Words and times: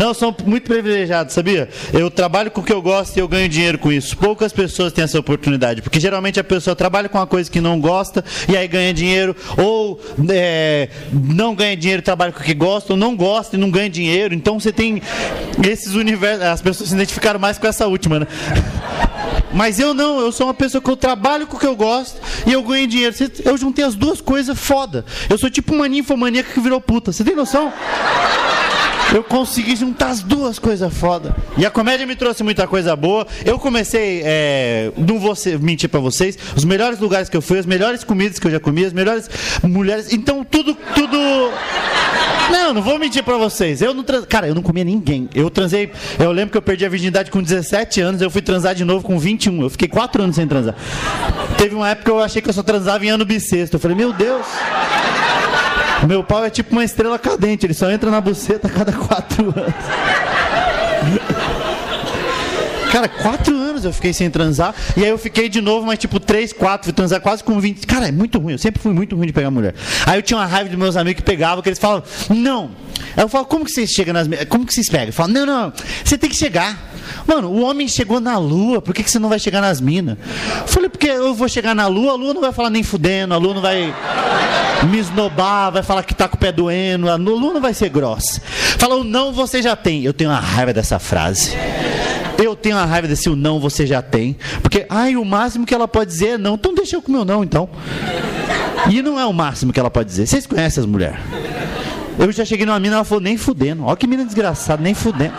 Não, 0.00 0.14
sou 0.14 0.34
muito 0.46 0.64
privilegiado, 0.64 1.30
sabia? 1.30 1.68
Eu 1.92 2.10
trabalho 2.10 2.50
com 2.50 2.62
o 2.62 2.64
que 2.64 2.72
eu 2.72 2.80
gosto 2.80 3.18
e 3.18 3.20
eu 3.20 3.28
ganho 3.28 3.46
dinheiro 3.50 3.76
com 3.76 3.92
isso. 3.92 4.16
Poucas 4.16 4.50
pessoas 4.50 4.94
têm 4.94 5.04
essa 5.04 5.18
oportunidade, 5.20 5.82
porque 5.82 6.00
geralmente 6.00 6.40
a 6.40 6.44
pessoa 6.44 6.74
trabalha 6.74 7.06
com 7.06 7.18
uma 7.18 7.26
coisa 7.26 7.50
que 7.50 7.60
não 7.60 7.78
gosta 7.78 8.24
e 8.48 8.56
aí 8.56 8.66
ganha 8.66 8.94
dinheiro, 8.94 9.36
ou 9.58 10.00
é, 10.30 10.88
não 11.12 11.54
ganha 11.54 11.76
dinheiro 11.76 12.00
trabalha 12.00 12.32
com 12.32 12.40
o 12.40 12.42
que 12.42 12.54
gosta, 12.54 12.94
ou 12.94 12.96
não 12.96 13.14
gosta 13.14 13.56
e 13.56 13.58
não 13.58 13.70
ganha 13.70 13.90
dinheiro. 13.90 14.32
Então 14.32 14.58
você 14.58 14.72
tem 14.72 15.02
esses 15.62 15.94
universos. 15.94 16.46
As 16.46 16.62
pessoas 16.62 16.88
se 16.88 16.94
identificaram 16.94 17.38
mais 17.38 17.58
com 17.58 17.66
essa 17.66 17.86
última, 17.86 18.20
né? 18.20 18.26
Mas 19.52 19.78
eu 19.78 19.92
não, 19.92 20.18
eu 20.18 20.32
sou 20.32 20.46
uma 20.46 20.54
pessoa 20.54 20.80
que 20.80 20.88
eu 20.88 20.96
trabalho 20.96 21.46
com 21.46 21.58
o 21.58 21.60
que 21.60 21.66
eu 21.66 21.76
gosto 21.76 22.18
e 22.46 22.52
eu 22.54 22.62
ganho 22.62 22.86
dinheiro. 22.86 23.14
Eu 23.44 23.58
juntei 23.58 23.84
as 23.84 23.94
duas 23.94 24.22
coisas 24.22 24.58
foda. 24.58 25.04
Eu 25.28 25.36
sou 25.36 25.50
tipo 25.50 25.74
uma 25.74 25.88
ninfomaníaca 25.88 26.54
que 26.54 26.60
virou 26.60 26.80
puta. 26.80 27.12
Você 27.12 27.22
tem 27.22 27.34
noção? 27.34 27.70
Eu 29.12 29.24
consegui 29.24 29.74
juntar 29.74 30.10
as 30.10 30.22
duas 30.22 30.58
coisas 30.58 30.92
foda. 30.92 31.34
E 31.56 31.66
a 31.66 31.70
comédia 31.70 32.06
me 32.06 32.14
trouxe 32.14 32.42
muita 32.42 32.66
coisa 32.66 32.94
boa. 32.94 33.26
Eu 33.44 33.58
comecei, 33.58 34.22
é, 34.24 34.92
não 34.96 35.18
vou 35.18 35.34
mentir 35.60 35.88
pra 35.88 35.98
vocês, 35.98 36.38
os 36.54 36.64
melhores 36.64 36.98
lugares 37.00 37.28
que 37.28 37.36
eu 37.36 37.42
fui, 37.42 37.58
as 37.58 37.66
melhores 37.66 38.04
comidas 38.04 38.38
que 38.38 38.46
eu 38.46 38.50
já 38.50 38.60
comi, 38.60 38.84
as 38.84 38.92
melhores 38.92 39.28
mulheres. 39.62 40.12
Então 40.12 40.44
tudo, 40.44 40.76
tudo. 40.94 41.18
Não, 42.50 42.74
não 42.74 42.82
vou 42.82 42.98
mentir 42.98 43.22
pra 43.22 43.36
vocês. 43.36 43.80
Eu 43.80 43.94
não 43.94 44.02
trans... 44.02 44.24
Cara, 44.24 44.48
eu 44.48 44.56
não 44.56 44.62
comia 44.62 44.82
ninguém. 44.82 45.28
Eu 45.32 45.48
transei. 45.50 45.92
Eu 46.18 46.32
lembro 46.32 46.50
que 46.50 46.58
eu 46.58 46.62
perdi 46.62 46.84
a 46.84 46.88
virgindade 46.88 47.30
com 47.30 47.40
17 47.40 48.00
anos, 48.00 48.20
eu 48.20 48.28
fui 48.28 48.42
transar 48.42 48.74
de 48.74 48.84
novo 48.84 49.04
com 49.04 49.16
21. 49.16 49.62
Eu 49.62 49.70
fiquei 49.70 49.86
4 49.86 50.24
anos 50.24 50.34
sem 50.34 50.48
transar. 50.48 50.74
Teve 51.56 51.76
uma 51.76 51.88
época 51.88 52.06
que 52.06 52.10
eu 52.10 52.20
achei 52.20 52.42
que 52.42 52.48
eu 52.48 52.52
só 52.52 52.64
transava 52.64 53.06
em 53.06 53.08
ano 53.08 53.24
bissexto. 53.24 53.76
Eu 53.76 53.80
falei, 53.80 53.96
meu 53.96 54.12
Deus. 54.12 54.44
Meu 56.06 56.24
pau 56.24 56.44
é 56.44 56.50
tipo 56.50 56.72
uma 56.72 56.84
estrela 56.84 57.18
cadente, 57.18 57.66
ele 57.66 57.74
só 57.74 57.90
entra 57.90 58.10
na 58.10 58.20
buceta 58.20 58.68
a 58.68 58.70
cada 58.70 58.92
quatro 58.92 59.46
anos. 59.56 59.74
Cara, 62.90 63.08
quatro 63.08 63.54
anos 63.56 63.84
eu 63.84 63.92
fiquei 63.92 64.12
sem 64.12 64.28
transar. 64.28 64.74
E 64.96 65.04
aí 65.04 65.10
eu 65.10 65.18
fiquei 65.18 65.48
de 65.48 65.60
novo, 65.60 65.86
mas 65.86 65.98
tipo, 65.98 66.18
três, 66.18 66.52
quatro, 66.52 66.86
fui 66.86 66.92
transar 66.92 67.20
quase 67.20 67.42
com 67.44 67.58
20. 67.60 67.86
Cara, 67.86 68.08
é 68.08 68.12
muito 68.12 68.38
ruim. 68.38 68.52
Eu 68.52 68.58
sempre 68.58 68.82
fui 68.82 68.92
muito 68.92 69.14
ruim 69.14 69.26
de 69.26 69.32
pegar 69.32 69.50
mulher. 69.50 69.74
Aí 70.06 70.18
eu 70.18 70.22
tinha 70.22 70.38
uma 70.38 70.46
raiva 70.46 70.68
dos 70.68 70.78
meus 70.78 70.96
amigos 70.96 71.20
que 71.20 71.26
pegavam, 71.26 71.62
que 71.62 71.68
eles 71.68 71.78
falavam, 71.78 72.04
não. 72.30 72.70
Aí 73.16 73.22
eu 73.22 73.28
falo, 73.28 73.46
como 73.46 73.64
que 73.64 73.70
vocês 73.70 73.90
chegam 73.90 74.12
nas. 74.12 74.28
Como 74.48 74.66
que 74.66 74.74
vocês 74.74 74.88
pegam? 74.88 75.06
Eu 75.06 75.12
falo, 75.12 75.32
não, 75.32 75.46
não, 75.46 75.72
você 76.04 76.18
tem 76.18 76.28
que 76.28 76.36
chegar. 76.36 76.90
Mano, 77.26 77.48
o 77.48 77.62
homem 77.62 77.86
chegou 77.86 78.18
na 78.18 78.38
lua, 78.38 78.82
por 78.82 78.92
que, 78.92 79.04
que 79.04 79.10
você 79.10 79.18
não 79.18 79.28
vai 79.28 79.38
chegar 79.38 79.60
nas 79.60 79.80
minas? 79.80 80.16
Falei, 80.66 80.88
porque 80.88 81.06
eu 81.06 81.32
vou 81.32 81.48
chegar 81.48 81.74
na 81.74 81.86
lua, 81.86 82.12
a 82.12 82.16
lua 82.16 82.34
não 82.34 82.40
vai 82.40 82.52
falar 82.52 82.70
nem 82.70 82.82
fudendo, 82.82 83.34
a 83.34 83.36
lua 83.36 83.54
não 83.54 83.62
vai 83.62 83.94
me 84.86 84.98
esnobar, 84.98 85.70
vai 85.72 85.82
falar 85.82 86.02
que 86.02 86.14
tá 86.14 86.28
com 86.28 86.36
o 86.36 86.38
pé 86.38 86.52
doendo, 86.52 87.10
a 87.10 87.16
lua 87.16 87.52
não 87.52 87.60
vai 87.60 87.74
ser 87.74 87.88
grossa. 87.88 88.40
Falou, 88.78 89.04
não, 89.04 89.32
você 89.32 89.62
já 89.62 89.76
tem. 89.76 90.02
Eu 90.04 90.12
tenho 90.12 90.30
uma 90.30 90.40
raiva 90.40 90.72
dessa 90.72 90.98
frase. 90.98 91.56
Eu 92.38 92.56
tenho 92.56 92.76
uma 92.76 92.86
raiva 92.86 93.06
desse 93.06 93.28
o 93.28 93.36
não 93.36 93.60
você 93.60 93.86
já 93.86 94.00
tem. 94.00 94.36
Porque, 94.62 94.86
ai, 94.88 95.16
o 95.16 95.24
máximo 95.24 95.66
que 95.66 95.74
ela 95.74 95.86
pode 95.86 96.10
dizer 96.10 96.28
é 96.28 96.38
não. 96.38 96.54
Então 96.54 96.74
deixa 96.74 96.96
eu 96.96 97.02
com 97.02 97.08
o 97.08 97.14
meu 97.14 97.24
não, 97.24 97.44
então. 97.44 97.68
E 98.90 99.02
não 99.02 99.20
é 99.20 99.26
o 99.26 99.32
máximo 99.32 99.72
que 99.72 99.78
ela 99.78 99.90
pode 99.90 100.08
dizer. 100.08 100.26
Vocês 100.26 100.46
conhecem 100.46 100.80
as 100.80 100.86
mulheres? 100.86 101.18
Eu 102.18 102.32
já 102.32 102.44
cheguei 102.44 102.64
numa 102.64 102.80
mina, 102.80 102.96
ela 102.96 103.04
falou, 103.04 103.22
nem 103.22 103.36
fudendo. 103.36 103.84
Olha 103.84 103.96
que 103.96 104.06
mina 104.06 104.24
desgraçada, 104.24 104.82
nem 104.82 104.94
fudendo. 104.94 105.34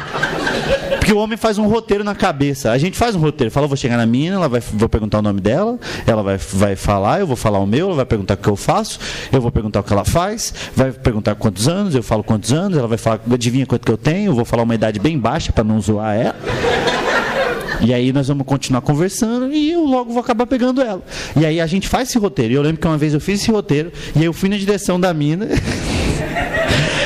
Porque 1.02 1.14
o 1.14 1.18
homem 1.18 1.36
faz 1.36 1.58
um 1.58 1.66
roteiro 1.66 2.04
na 2.04 2.14
cabeça. 2.14 2.70
A 2.70 2.78
gente 2.78 2.96
faz 2.96 3.16
um 3.16 3.20
roteiro. 3.20 3.50
Fala, 3.50 3.66
vou 3.66 3.76
chegar 3.76 3.98
na 3.98 4.06
mina, 4.06 4.36
ela 4.36 4.48
vai, 4.48 4.62
vou 4.62 4.88
perguntar 4.88 5.18
o 5.18 5.22
nome 5.24 5.42
dela, 5.42 5.80
ela 6.06 6.22
vai, 6.22 6.38
vai 6.38 6.76
falar, 6.76 7.22
eu 7.22 7.26
vou 7.26 7.36
falar 7.36 7.58
o 7.58 7.66
meu, 7.66 7.88
ela 7.88 7.96
vai 7.96 8.06
perguntar 8.06 8.36
o 8.36 8.38
que 8.38 8.48
eu 8.48 8.56
faço, 8.56 9.00
eu 9.32 9.42
vou 9.42 9.52
perguntar 9.52 9.80
o 9.80 9.84
que 9.84 9.92
ela 9.92 10.06
faz, 10.06 10.54
vai 10.76 10.92
perguntar 10.92 11.34
quantos 11.34 11.68
anos, 11.68 11.96
eu 11.96 12.04
falo 12.04 12.24
quantos 12.24 12.54
anos, 12.54 12.78
ela 12.78 12.88
vai 12.88 13.00
falar, 13.00 13.20
adivinha 13.34 13.66
quanto 13.66 13.84
que 13.84 13.92
eu 13.92 13.98
tenho, 13.98 14.30
eu 14.30 14.36
vou 14.36 14.46
falar 14.46 14.62
uma 14.62 14.76
idade 14.76 15.00
bem 15.00 15.18
baixa 15.18 15.52
para 15.52 15.64
não 15.64 15.82
zoar 15.82 16.16
ela. 16.16 16.36
E 17.82 17.96
aí 17.96 18.14
nós 18.14 18.28
vamos 18.28 18.46
continuar 18.46 18.82
conversando 18.82 19.52
e 19.52 19.72
eu 19.72 19.84
logo 19.84 20.14
vou 20.14 20.22
acabar 20.22 20.46
pegando 20.46 20.84
ela. 20.84 21.02
E 21.36 21.44
aí 21.44 21.60
a 21.60 21.66
gente 21.66 21.88
faz 21.88 22.10
esse 22.10 22.20
roteiro. 22.20 22.54
E 22.54 22.56
eu 22.56 22.62
lembro 22.62 22.80
que 22.80 22.86
uma 22.86 22.98
vez 22.98 23.16
eu 23.16 23.20
fiz 23.20 23.42
esse 23.42 23.50
roteiro 23.50 23.92
e 24.16 24.20
aí 24.20 24.26
eu 24.26 24.34
fui 24.34 24.50
na 24.50 24.58
direção 24.58 25.00
da 25.00 25.12
mina. 25.16 25.48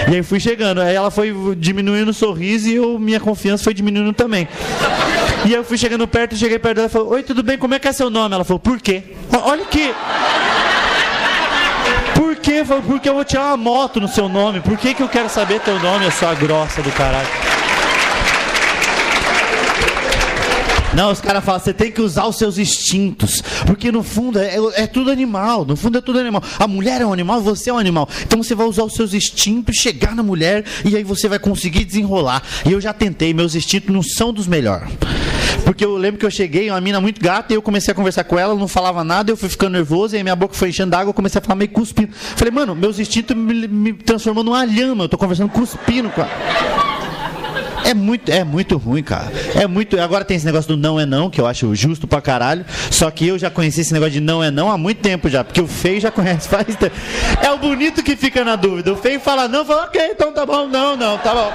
E 0.08 0.16
aí 0.16 0.24
fui 0.24 0.40
chegando. 0.40 0.82
Aí 0.82 0.96
ela 0.96 1.10
foi 1.10 1.34
diminuindo 1.58 2.12
o 2.12 2.14
sorriso 2.14 2.70
e 2.70 2.76
eu, 2.76 3.00
minha 3.00 3.20
confiança 3.20 3.64
foi 3.64 3.74
diminuindo 3.74 4.14
também. 4.14 4.48
E 5.46 5.54
eu 5.54 5.64
fui 5.64 5.78
chegando 5.78 6.08
perto, 6.08 6.36
cheguei 6.36 6.58
perto 6.58 6.76
dela 6.78 6.88
e 6.88 6.92
falei, 6.92 7.08
oi, 7.08 7.24
tudo 7.24 7.44
bem? 7.44 7.58
Como 7.58 7.74
é 7.74 7.80
que 7.80 7.88
é 7.88 7.92
seu 7.92 8.10
nome? 8.10 8.34
Ela 8.34 8.44
falou, 8.44 8.60
por 8.60 8.80
quê? 8.80 9.04
Olha 9.44 9.66
que. 9.66 9.94
Por 12.16 12.36
quê? 12.38 12.64
Falei, 12.66 12.84
porque 12.86 13.10
eu 13.10 13.14
vou 13.14 13.24
tirar 13.24 13.48
uma 13.48 13.58
moto 13.58 14.00
no 14.00 14.08
seu 14.08 14.28
nome. 14.28 14.60
Por 14.62 14.78
que, 14.78 14.94
que 14.94 15.04
eu 15.04 15.10
quero 15.10 15.30
saber 15.30 15.60
teu 15.60 15.80
nome, 15.80 16.10
sua 16.12 16.34
grossa 16.34 16.82
do 16.82 16.92
caralho? 16.92 17.45
Não, 20.96 21.12
os 21.12 21.20
caras 21.20 21.44
falam, 21.44 21.60
você 21.60 21.74
tem 21.74 21.92
que 21.92 22.02
usar 22.02 22.26
os 22.26 22.38
seus 22.38 22.58
instintos. 22.58 23.42
Porque 23.68 23.92
no 23.92 24.02
fundo 24.02 24.40
é, 24.40 24.56
é, 24.76 24.88
tudo 24.88 25.12
animal. 25.12 25.66
No 25.66 25.76
fundo 25.76 25.98
é 25.98 26.02
tudo 26.02 26.20
animal. 26.20 26.42
A 26.58 26.68
mulher 26.68 27.02
é 27.02 27.06
um 27.06 27.12
animal, 27.12 27.42
você 27.42 27.70
é 27.70 27.74
um 27.74 27.78
animal. 27.78 28.08
Então 28.24 28.42
você 28.42 28.56
vai 28.56 28.66
usar 28.66 28.84
os 28.84 28.94
seus 28.94 29.14
instintos, 29.14 29.76
chegar 29.76 30.16
na 30.16 30.24
mulher 30.24 30.64
e 30.86 30.96
aí 30.96 31.04
você 31.04 31.28
vai 31.28 31.38
conseguir 31.38 31.84
desenrolar. 31.84 32.42
E 32.66 32.72
eu 32.72 32.80
já 32.80 32.94
tentei, 32.94 33.34
meus 33.34 33.56
instintos 33.56 33.94
não 33.94 34.02
são 34.02 34.32
dos 34.32 34.48
melhores. 34.48 34.90
Porque 35.66 35.84
eu 35.84 35.98
lembro 35.98 36.20
que 36.20 36.26
eu 36.26 36.32
cheguei, 36.32 36.70
uma 36.70 36.80
mina 36.80 37.02
muito 37.02 37.20
gata, 37.20 37.52
e 37.52 37.56
eu 37.56 37.62
comecei 37.62 37.92
a 37.92 37.96
conversar 37.96 38.24
com 38.24 38.38
ela, 38.38 38.54
não 38.54 38.68
falava 38.68 39.04
nada, 39.04 39.32
eu 39.32 39.38
fui 39.38 39.50
ficando 39.50 39.74
nervoso, 39.74 40.16
e 40.16 40.18
aí 40.18 40.24
minha 40.24 40.36
boca 40.36 40.54
foi 40.54 40.70
enchendo 40.70 40.92
d'água, 40.92 41.10
eu 41.10 41.14
comecei 41.14 41.40
a 41.40 41.42
falar 41.42 41.56
meio 41.56 41.72
cuspindo. 41.72 42.14
Falei, 42.14 42.52
mano, 42.52 42.76
meus 42.76 43.00
instintos 43.00 43.36
me, 43.36 43.68
me 43.68 43.94
transformou 43.94 44.44
numa 44.44 44.64
lhama, 44.64 45.06
eu 45.06 45.10
tô 45.10 45.18
conversando 45.18 45.50
cuspindo 45.50 46.10
com 46.12 46.22
ela. 46.22 46.95
É 47.86 47.94
muito, 47.94 48.32
é 48.32 48.44
muito 48.44 48.78
ruim, 48.78 49.04
cara. 49.04 49.32
É 49.54 49.68
muito. 49.68 50.00
Agora 50.00 50.26
tem 50.26 50.36
esse 50.36 50.46
negócio 50.46 50.68
do 50.68 50.76
não 50.76 51.00
é 51.00 51.06
não, 51.06 51.30
que 51.30 51.40
eu 51.40 51.46
acho 51.46 51.74
justo 51.76 52.08
pra 52.08 52.20
caralho. 52.20 52.66
Só 52.90 53.12
que 53.12 53.28
eu 53.28 53.38
já 53.38 53.52
conheci 53.52 53.82
esse 53.82 53.94
negócio 53.94 54.14
de 54.14 54.20
não 54.20 54.44
é 54.44 54.50
não 54.50 54.72
há 54.72 54.78
muito 54.78 55.02
tempo 55.02 55.30
já. 55.30 55.44
Porque 55.44 55.62
o 55.62 55.68
feio 55.68 56.02
já 56.02 56.10
conhece 56.12 56.50
faz 56.50 56.76
tempo. 56.76 56.96
É 57.42 57.52
o 57.52 57.58
bonito 57.60 58.02
que 58.02 58.16
fica 58.16 58.44
na 58.44 58.56
dúvida. 58.56 58.92
O 58.92 58.96
feio 58.96 59.20
fala 59.20 59.48
não, 59.48 59.64
fala, 59.64 59.84
ok, 59.84 60.02
então 60.12 60.34
tá 60.34 60.46
bom, 60.48 60.68
não, 60.68 60.98
não, 60.98 61.18
tá 61.20 61.34
bom. 61.34 61.54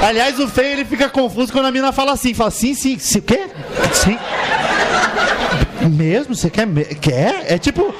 Aliás, 0.00 0.38
o 0.38 0.46
feio 0.46 0.68
ele 0.68 0.84
fica 0.84 1.08
confuso 1.08 1.52
quando 1.52 1.66
a 1.66 1.72
mina 1.72 1.90
fala 1.90 2.12
assim. 2.12 2.32
Fala 2.32 2.52
sim, 2.52 2.72
sim, 2.72 2.96
sim, 2.96 3.18
o 3.18 3.22
quê? 3.22 3.48
Sim. 3.92 4.16
Mesmo? 5.88 6.34
Você 6.34 6.50
quer? 6.50 6.66
Quer? 7.00 7.44
É 7.48 7.58
tipo. 7.58 7.94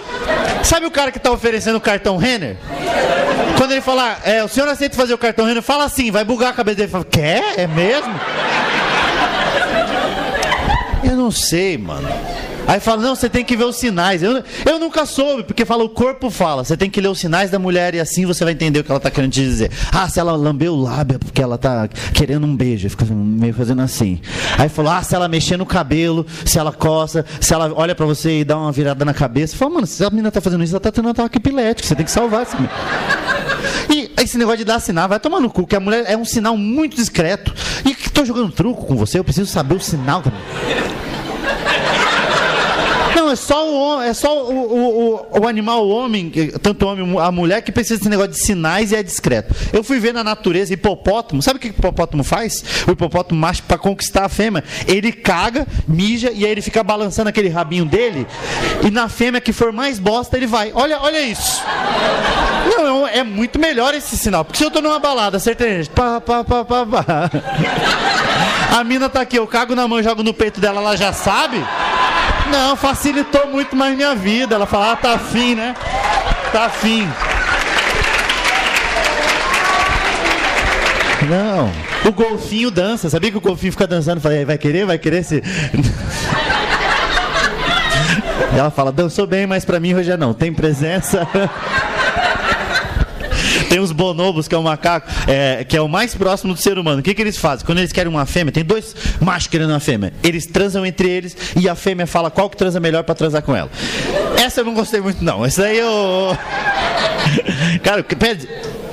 Sabe 0.62 0.86
o 0.86 0.90
cara 0.90 1.10
que 1.10 1.18
tá 1.18 1.30
oferecendo 1.30 1.76
o 1.76 1.80
cartão 1.80 2.16
Renner? 2.16 2.56
Quando 3.56 3.72
ele 3.72 3.80
falar, 3.80 4.20
é, 4.24 4.42
o 4.42 4.48
senhor 4.48 4.68
aceita 4.68 4.96
fazer 4.96 5.14
o 5.14 5.18
cartão 5.18 5.46
Renner? 5.46 5.62
Fala 5.62 5.84
assim, 5.84 6.10
vai 6.10 6.24
bugar 6.24 6.50
a 6.50 6.52
cabeça 6.52 6.78
dele. 6.78 6.88
Fala, 6.88 7.04
quer? 7.04 7.58
É 7.58 7.66
mesmo? 7.66 8.12
Eu 11.04 11.16
não 11.16 11.30
sei, 11.30 11.76
mano. 11.78 12.08
Aí 12.70 12.78
fala, 12.78 13.02
não, 13.02 13.16
você 13.16 13.28
tem 13.28 13.44
que 13.44 13.56
ver 13.56 13.64
os 13.64 13.74
sinais. 13.74 14.22
Eu, 14.22 14.44
eu 14.64 14.78
nunca 14.78 15.04
soube, 15.04 15.42
porque 15.42 15.64
fala, 15.64 15.82
o 15.82 15.88
corpo 15.88 16.30
fala. 16.30 16.62
Você 16.62 16.76
tem 16.76 16.88
que 16.88 17.00
ler 17.00 17.08
os 17.08 17.18
sinais 17.18 17.50
da 17.50 17.58
mulher 17.58 17.96
e 17.96 17.98
assim 17.98 18.24
você 18.24 18.44
vai 18.44 18.52
entender 18.52 18.78
o 18.78 18.84
que 18.84 18.92
ela 18.92 18.98
está 18.98 19.10
querendo 19.10 19.32
te 19.32 19.40
dizer. 19.40 19.72
Ah, 19.92 20.08
se 20.08 20.20
ela 20.20 20.36
lambeu 20.36 20.74
o 20.74 20.80
lábio 20.80 21.16
é 21.16 21.18
porque 21.18 21.42
ela 21.42 21.56
está 21.56 21.88
querendo 22.14 22.46
um 22.46 22.54
beijo. 22.54 22.88
Fica 22.88 23.04
meio 23.04 23.52
fazendo 23.52 23.82
assim. 23.82 24.20
Aí 24.56 24.68
falou, 24.68 24.92
ah, 24.92 25.02
se 25.02 25.16
ela 25.16 25.26
mexer 25.26 25.56
no 25.56 25.66
cabelo, 25.66 26.24
se 26.44 26.60
ela 26.60 26.70
coça, 26.70 27.26
se 27.40 27.52
ela 27.52 27.72
olha 27.74 27.92
para 27.92 28.06
você 28.06 28.38
e 28.38 28.44
dá 28.44 28.56
uma 28.56 28.70
virada 28.70 29.04
na 29.04 29.12
cabeça. 29.12 29.56
Fala, 29.56 29.72
mano, 29.72 29.86
se 29.88 30.04
a 30.04 30.08
menina 30.08 30.30
tá 30.30 30.40
fazendo 30.40 30.62
isso, 30.62 30.72
ela 30.72 30.80
tá 30.80 30.92
tendo 30.92 31.08
um 31.08 31.10
ataque 31.10 31.38
epilético. 31.38 31.88
Você 31.88 31.96
tem 31.96 32.04
que 32.04 32.12
salvar 32.12 32.44
esse 32.44 32.54
E 33.92 34.12
esse 34.22 34.38
negócio 34.38 34.58
de 34.58 34.64
dar 34.64 34.78
sinal, 34.78 35.08
vai 35.08 35.18
tomar 35.18 35.40
no 35.40 35.50
cu, 35.50 35.66
que 35.66 35.74
a 35.74 35.80
mulher 35.80 36.04
é 36.06 36.16
um 36.16 36.24
sinal 36.24 36.56
muito 36.56 36.94
discreto. 36.94 37.52
E 37.84 37.96
que 37.96 38.12
tô 38.12 38.24
jogando 38.24 38.52
truco 38.52 38.86
com 38.86 38.94
você, 38.94 39.18
eu 39.18 39.24
preciso 39.24 39.50
saber 39.50 39.74
o 39.74 39.80
sinal 39.80 40.22
também 40.22 40.89
é 43.30 43.36
só 43.36 43.68
o, 43.68 44.02
é 44.02 44.14
só 44.14 44.44
o, 44.44 45.14
o, 45.14 45.40
o, 45.40 45.48
animal, 45.48 45.86
o 45.86 45.90
homem, 45.90 46.30
tanto 46.62 46.84
o 46.84 46.88
homem, 46.88 47.18
a 47.18 47.30
mulher, 47.30 47.62
que 47.62 47.72
precisa 47.72 47.96
desse 47.96 48.08
negócio 48.08 48.32
de 48.32 48.38
sinais 48.38 48.92
e 48.92 48.96
é 48.96 49.02
discreto. 49.02 49.54
Eu 49.72 49.82
fui 49.82 49.98
ver 49.98 50.12
na 50.12 50.24
natureza 50.24 50.72
hipopótamo. 50.72 51.42
Sabe 51.42 51.58
o 51.58 51.60
que 51.60 51.68
o 51.68 51.70
hipopótamo 51.70 52.24
faz? 52.24 52.64
O 52.86 52.92
hipopótamo 52.92 53.40
macho, 53.40 53.62
para 53.62 53.78
conquistar 53.78 54.24
a 54.24 54.28
fêmea, 54.28 54.64
ele 54.86 55.12
caga, 55.12 55.66
mija 55.86 56.30
e 56.30 56.44
aí 56.44 56.50
ele 56.50 56.62
fica 56.62 56.82
balançando 56.82 57.28
aquele 57.28 57.48
rabinho 57.48 57.84
dele. 57.84 58.26
E 58.86 58.90
na 58.90 59.08
fêmea 59.08 59.40
que 59.40 59.52
for 59.52 59.72
mais 59.72 59.98
bosta, 59.98 60.36
ele 60.36 60.46
vai. 60.46 60.72
Olha, 60.74 61.00
olha 61.00 61.20
isso. 61.20 61.62
Não, 62.76 63.06
é, 63.06 63.18
é 63.18 63.24
muito 63.24 63.58
melhor 63.58 63.94
esse 63.94 64.16
sinal. 64.16 64.44
Porque 64.44 64.58
se 64.58 64.64
eu 64.64 64.70
tô 64.70 64.80
numa 64.80 64.98
balada, 64.98 65.38
sertaneja, 65.38 65.90
pá, 65.94 66.20
pá, 66.20 66.44
pá, 66.44 66.64
pá, 66.64 66.86
pá. 66.86 67.30
A 68.78 68.84
mina 68.84 69.08
tá 69.08 69.20
aqui, 69.20 69.36
eu 69.36 69.46
cago 69.46 69.74
na 69.74 69.88
mão, 69.88 70.02
jogo 70.02 70.22
no 70.22 70.32
peito 70.32 70.60
dela, 70.60 70.80
ela 70.80 70.96
já 70.96 71.12
sabe. 71.12 71.62
Não, 72.50 72.76
facilitou 72.76 73.46
muito 73.46 73.74
mais 73.76 73.96
minha 73.96 74.14
vida. 74.14 74.56
Ela 74.56 74.66
fala, 74.66 74.92
ah, 74.92 74.96
tá 74.96 75.14
afim, 75.14 75.54
né? 75.54 75.74
Tá 76.52 76.66
afim. 76.66 77.08
Não. 81.28 81.70
O 82.04 82.12
golfinho 82.12 82.70
dança. 82.70 83.10
Sabia 83.10 83.30
que 83.30 83.38
o 83.38 83.40
golfinho 83.40 83.72
fica 83.72 83.86
dançando? 83.86 84.20
Falei, 84.20 84.44
vai 84.44 84.58
querer? 84.58 84.84
Vai 84.84 84.98
querer 84.98 85.22
se. 85.22 85.42
ela 88.56 88.70
fala, 88.70 88.90
dançou 88.90 89.26
bem, 89.26 89.46
mas 89.46 89.64
pra 89.64 89.78
mim 89.78 89.94
hoje 89.94 90.10
é 90.10 90.16
não. 90.16 90.34
Tem 90.34 90.52
presença. 90.52 91.26
Tem 93.70 93.78
os 93.78 93.92
bonobos, 93.92 94.48
que 94.48 94.54
é 94.54 94.58
o 94.58 94.62
macaco, 94.64 95.08
é, 95.28 95.62
que 95.62 95.76
é 95.76 95.80
o 95.80 95.88
mais 95.88 96.12
próximo 96.12 96.52
do 96.52 96.60
ser 96.60 96.76
humano. 96.76 96.98
O 96.98 97.02
que, 97.04 97.14
que 97.14 97.22
eles 97.22 97.36
fazem? 97.36 97.64
Quando 97.64 97.78
eles 97.78 97.92
querem 97.92 98.10
uma 98.10 98.26
fêmea, 98.26 98.50
tem 98.50 98.64
dois 98.64 98.96
machos 99.20 99.46
querendo 99.46 99.70
uma 99.70 99.78
fêmea. 99.78 100.12
Eles 100.24 100.44
transam 100.44 100.84
entre 100.84 101.08
eles 101.08 101.36
e 101.56 101.68
a 101.68 101.76
fêmea 101.76 102.04
fala 102.04 102.32
qual 102.32 102.50
que 102.50 102.56
transa 102.56 102.80
melhor 102.80 103.04
para 103.04 103.14
transar 103.14 103.42
com 103.42 103.54
ela. 103.54 103.70
Essa 104.44 104.62
eu 104.62 104.64
não 104.64 104.74
gostei 104.74 105.00
muito, 105.00 105.22
não. 105.22 105.46
Essa 105.46 105.66
aí 105.66 105.78
eu. 105.78 106.36
Cara, 107.84 108.02
pede 108.02 108.48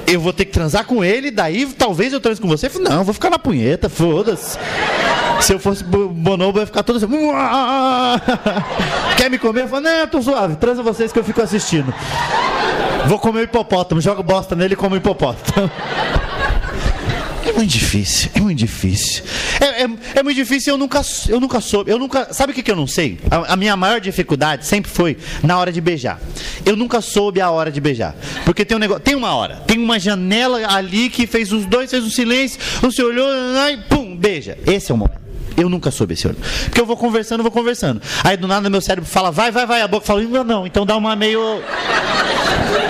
eu 0.07 0.21
vou 0.21 0.31
ter 0.31 0.45
que 0.45 0.53
transar 0.53 0.85
com 0.85 1.03
ele, 1.03 1.29
daí 1.29 1.65
talvez 1.65 2.13
eu 2.13 2.21
transe 2.21 2.39
com 2.39 2.47
você. 2.47 2.71
Não, 2.79 2.99
eu 2.99 3.03
vou 3.03 3.13
ficar 3.13 3.29
na 3.29 3.37
punheta, 3.37 3.89
foda-se. 3.89 4.57
Se 5.41 5.53
eu 5.53 5.59
fosse 5.59 5.83
bonobo, 5.83 6.59
eu 6.59 6.61
ia 6.61 6.65
ficar 6.65 6.81
todo 6.81 6.95
assim. 6.95 7.07
Quer 9.17 9.29
me 9.29 9.37
comer? 9.37 9.63
Eu 9.63 9.67
falei, 9.67 9.91
não, 9.91 9.99
eu 9.99 10.07
tô 10.07 10.21
suave, 10.21 10.55
transa 10.55 10.81
vocês 10.81 11.11
que 11.11 11.19
eu 11.19 11.23
fico 11.25 11.41
assistindo. 11.41 11.93
Vou 13.07 13.17
comer 13.17 13.39
o 13.39 13.43
hipopótamo, 13.43 14.01
jogo 14.01 14.21
bosta 14.21 14.53
nele 14.55 14.73
e 14.73 14.77
como 14.77 14.95
hipopótamo. 14.95 15.71
É 17.47 17.53
muito 17.53 17.71
difícil, 17.71 18.29
é 18.35 18.41
muito 18.41 18.59
difícil. 18.59 19.23
É, 19.61 19.83
é, 19.83 19.89
é, 20.15 20.23
muito 20.23 20.35
difícil, 20.35 20.73
eu 20.73 20.77
nunca, 20.77 21.01
eu 21.29 21.39
nunca 21.39 21.61
soube, 21.61 21.89
eu 21.89 21.97
nunca, 21.97 22.33
sabe 22.33 22.51
o 22.51 22.55
que, 22.55 22.61
que 22.61 22.69
eu 22.69 22.75
não 22.75 22.85
sei? 22.85 23.17
A, 23.31 23.53
a, 23.53 23.55
minha 23.55 23.77
maior 23.77 24.01
dificuldade 24.01 24.65
sempre 24.65 24.91
foi 24.91 25.17
na 25.41 25.57
hora 25.57 25.71
de 25.71 25.79
beijar. 25.79 26.19
Eu 26.65 26.75
nunca 26.75 26.99
soube 26.99 27.39
a 27.39 27.49
hora 27.49 27.71
de 27.71 27.79
beijar. 27.79 28.13
Porque 28.43 28.65
tem 28.65 28.75
um 28.75 28.79
negócio, 28.79 29.01
tem 29.01 29.15
uma 29.15 29.33
hora, 29.33 29.63
tem 29.65 29.79
uma 29.79 29.97
janela 29.97 30.59
ali 30.67 31.09
que 31.09 31.25
fez 31.25 31.53
os 31.53 31.65
dois, 31.65 31.89
fez 31.89 32.03
um 32.03 32.09
silêncio, 32.09 32.59
você 32.81 33.01
olhou, 33.01 33.29
e 33.71 33.77
pum, 33.87 34.17
beija. 34.17 34.57
Esse 34.67 34.91
é 34.91 34.93
o 34.93 34.97
momento. 34.97 35.27
Eu 35.57 35.69
nunca 35.69 35.89
soube 35.89 36.13
esse 36.13 36.27
olho. 36.27 36.37
Porque 36.65 36.79
eu 36.79 36.85
vou 36.85 36.95
conversando, 36.95 37.41
vou 37.41 37.51
conversando. 37.51 37.99
Aí 38.23 38.37
do 38.37 38.47
nada 38.47 38.69
meu 38.69 38.79
cérebro 38.79 39.09
fala, 39.09 39.31
vai, 39.31 39.51
vai, 39.51 39.65
vai. 39.65 39.81
A 39.81 39.87
boca 39.87 40.05
fala, 40.05 40.21
não, 40.21 40.43
não. 40.43 40.67
Então 40.67 40.85
dá 40.85 40.95
uma 40.95 41.15
meio. 41.15 41.63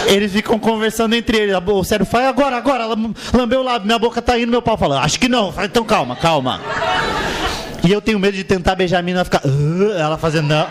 Eles 0.08 0.32
ficam 0.32 0.58
conversando 0.58 1.16
entre 1.16 1.38
eles. 1.38 1.56
O 1.56 1.84
cérebro 1.84 2.10
fala, 2.10 2.30
agora, 2.30 2.58
agora. 2.58 2.86
Lambeu 3.34 3.60
o 3.60 3.64
lábio, 3.64 3.86
minha 3.86 4.00
boca 4.00 4.22
tá 4.22 4.40
indo, 4.40 4.50
meu 4.50 4.62
pau 4.62 4.78
fala, 4.78 5.02
acho 5.02 5.20
que 5.20 5.28
não. 5.28 5.54
Então 5.64 5.84
calma, 5.84 6.16
calma. 6.16 6.62
E 7.84 7.92
eu 7.92 8.02
tenho 8.02 8.20
medo 8.20 8.36
de 8.36 8.44
tentar 8.44 8.76
beijar 8.76 9.00
a 9.00 9.02
menina 9.02 9.22
e 9.22 9.26
ficar. 9.26 9.42
Ela 9.98 10.18
fazendo, 10.18 10.48
não. 10.48 10.68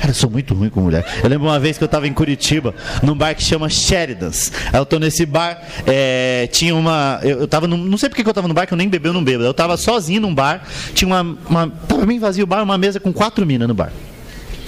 Cara, 0.00 0.10
eu 0.10 0.14
sou 0.14 0.30
muito 0.30 0.54
ruim 0.54 0.70
com 0.70 0.80
mulher. 0.80 1.04
Eu 1.22 1.28
lembro 1.28 1.48
uma 1.48 1.58
vez 1.58 1.76
que 1.76 1.84
eu 1.84 1.86
estava 1.86 2.06
em 2.06 2.12
Curitiba, 2.12 2.74
num 3.02 3.16
bar 3.16 3.34
que 3.34 3.42
chama 3.42 3.68
Sheridans. 3.68 4.52
Aí 4.72 4.78
eu 4.78 4.86
tô 4.86 4.98
nesse 4.98 5.26
bar, 5.26 5.60
é, 5.86 6.48
tinha 6.52 6.74
uma. 6.74 7.18
Eu, 7.22 7.40
eu 7.40 7.48
tava. 7.48 7.66
não 7.66 7.98
sei 7.98 8.08
porque 8.08 8.22
que 8.22 8.28
eu 8.28 8.34
tava 8.34 8.46
no 8.48 8.54
bar, 8.54 8.66
que 8.66 8.72
eu 8.72 8.78
nem 8.78 8.88
bebeu, 8.88 9.12
não 9.12 9.24
bebo. 9.24 9.42
Eu 9.42 9.54
tava 9.54 9.76
sozinho 9.76 10.20
num 10.20 10.34
bar, 10.34 10.62
tinha 10.94 11.08
uma. 11.08 11.36
uma 11.48 11.68
tava 11.88 12.06
bem 12.06 12.18
vazio 12.18 12.44
o 12.44 12.46
bar, 12.46 12.62
uma 12.62 12.78
mesa 12.78 13.00
com 13.00 13.12
quatro 13.12 13.44
minas 13.44 13.66
no 13.66 13.74
bar. 13.74 13.92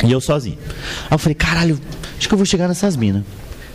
E 0.05 0.13
eu 0.13 0.21
sozinho. 0.21 0.59
Aí 1.05 1.15
eu 1.15 1.19
falei, 1.19 1.35
caralho, 1.35 1.81
acho 2.17 2.29
que 2.29 2.35
eu 2.35 2.39
vou 2.39 2.47
chegar 2.47 2.69
nessas 2.69 2.97
minas. 2.97 3.23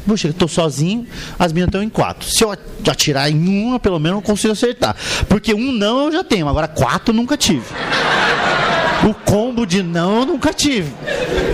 Vou 0.05 0.17
chegar, 0.17 0.33
tô 0.33 0.47
sozinho, 0.47 1.07
as 1.39 1.53
minas 1.53 1.67
estão 1.67 1.81
em 1.81 1.89
quatro. 1.89 2.29
Se 2.29 2.43
eu 2.43 2.51
atirar 2.51 3.29
em 3.31 3.65
uma, 3.65 3.79
pelo 3.79 3.99
menos 3.99 4.17
eu 4.17 4.21
consigo 4.21 4.51
acertar. 4.51 4.95
Porque 5.29 5.53
um 5.53 5.71
não 5.71 6.05
eu 6.05 6.11
já 6.11 6.23
tenho, 6.23 6.47
agora 6.47 6.67
quatro 6.67 7.13
nunca 7.13 7.37
tive. 7.37 7.65
O 9.07 9.13
combo 9.13 9.65
de 9.65 9.83
não 9.83 10.19
eu 10.19 10.25
nunca 10.25 10.53
tive. 10.53 10.91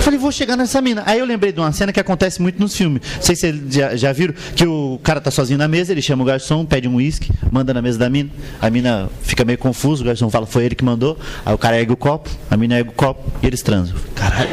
Falei, 0.01 0.19
vou 0.19 0.31
chegar 0.31 0.55
nessa 0.55 0.81
mina. 0.81 1.03
Aí 1.05 1.19
eu 1.19 1.25
lembrei 1.25 1.51
de 1.51 1.59
uma 1.59 1.71
cena 1.71 1.91
que 1.91 1.99
acontece 1.99 2.41
muito 2.41 2.59
nos 2.59 2.75
filmes. 2.75 3.01
Não 3.15 3.21
sei 3.21 3.35
se 3.35 3.41
vocês 3.41 3.61
já, 3.69 3.95
já 3.95 4.13
viram 4.13 4.33
que 4.55 4.65
o 4.65 4.99
cara 5.03 5.19
tá 5.19 5.31
sozinho 5.31 5.57
na 5.57 5.67
mesa, 5.67 5.91
ele 5.91 6.01
chama 6.01 6.23
o 6.23 6.25
garçom, 6.25 6.65
pede 6.65 6.87
um 6.87 6.95
uísque, 6.95 7.31
manda 7.51 7.73
na 7.73 7.81
mesa 7.81 7.97
da 7.97 8.09
mina. 8.09 8.29
A 8.61 8.69
mina 8.69 9.09
fica 9.23 9.43
meio 9.43 9.57
confusa, 9.57 10.03
o 10.03 10.05
garçom 10.05 10.29
fala, 10.29 10.45
foi 10.45 10.65
ele 10.65 10.75
que 10.75 10.83
mandou. 10.83 11.17
Aí 11.45 11.53
o 11.53 11.57
cara 11.57 11.79
ergue 11.79 11.91
o 11.91 11.97
copo, 11.97 12.29
a 12.49 12.55
mina 12.57 12.77
ergue 12.77 12.91
o 12.91 12.93
copo 12.93 13.31
e 13.41 13.47
eles 13.47 13.61
transam. 13.61 13.95
Caralho. 14.15 14.49